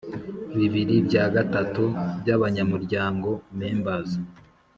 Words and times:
bibiri 0.57 0.95
bya 1.07 1.25
gatatu 1.35 1.83
by 2.19 2.29
abanyamuryango 2.35 3.29
members 3.59 4.09